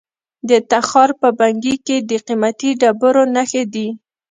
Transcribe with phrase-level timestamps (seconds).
[0.49, 3.87] د تخار په بنګي کې د قیمتي ډبرو نښې دي.